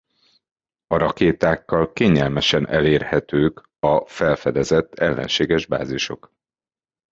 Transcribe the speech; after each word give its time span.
A 0.87 0.97
rakétákkal 0.97 1.93
kényelmesen 1.93 2.67
elérhetők 2.67 3.69
a 3.79 4.05
felfedezett 4.07 4.93
ellenséges 4.93 5.65
bázisok. 5.65 6.31